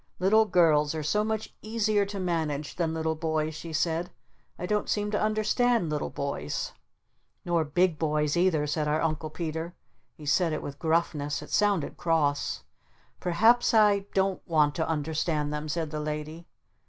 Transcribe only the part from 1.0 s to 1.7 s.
so much